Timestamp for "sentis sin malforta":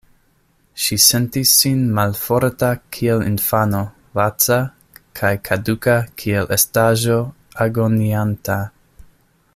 1.07-2.69